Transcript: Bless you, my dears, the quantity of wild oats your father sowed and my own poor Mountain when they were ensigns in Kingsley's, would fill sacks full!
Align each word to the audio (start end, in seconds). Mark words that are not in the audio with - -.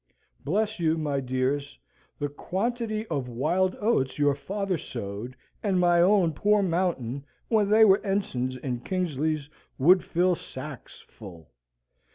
Bless 0.43 0.79
you, 0.79 0.97
my 0.97 1.19
dears, 1.19 1.77
the 2.17 2.27
quantity 2.27 3.05
of 3.05 3.27
wild 3.29 3.75
oats 3.79 4.17
your 4.17 4.33
father 4.33 4.75
sowed 4.79 5.35
and 5.61 5.79
my 5.79 6.01
own 6.01 6.33
poor 6.33 6.63
Mountain 6.63 7.23
when 7.49 7.69
they 7.69 7.85
were 7.85 8.01
ensigns 8.03 8.57
in 8.57 8.79
Kingsley's, 8.79 9.47
would 9.77 10.03
fill 10.03 10.33
sacks 10.33 11.01
full! 11.07 11.51